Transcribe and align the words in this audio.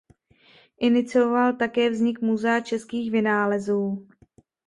Inicioval 0.79 1.53
také 1.53 1.89
vznik 1.89 2.21
"Muzea 2.21 2.59
českých 2.59 3.11
vynálezů". 3.11 4.07